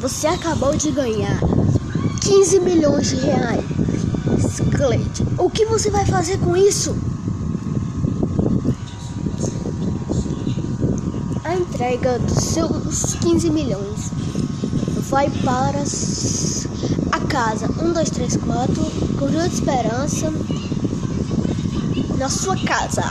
[0.00, 1.40] Você acabou de ganhar
[2.20, 3.64] 15 milhões de reais.
[4.76, 6.96] Cleide, o que você vai fazer com isso?
[11.44, 14.10] A entrega dos seus 15 milhões
[15.08, 15.82] vai para
[17.12, 18.74] a casa 1, 2, 3, 4,
[19.18, 20.32] Conjunto de Esperança,
[22.18, 23.02] na sua casa.